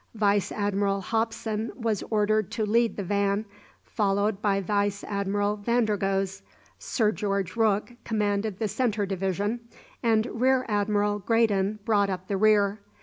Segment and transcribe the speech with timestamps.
[0.15, 3.45] Vice Admiral Hopson was ordered to lead the van,
[3.83, 6.41] followed by Vice Admiral Vandergoes,
[6.79, 9.59] Sir George Rooke commanded the centre division,
[10.01, 12.79] and Rear Admiral Graydon brought up the rear.